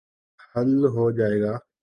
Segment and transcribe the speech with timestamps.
[0.55, 1.53] حل ہو جائے گا۔